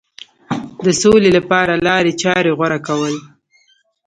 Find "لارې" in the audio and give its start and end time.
1.87-2.11